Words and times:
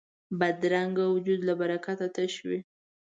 بدرنګه 0.39 1.05
وجود 1.13 1.39
له 1.49 1.53
برکته 1.61 2.07
تش 2.15 2.33
وي 2.47 2.59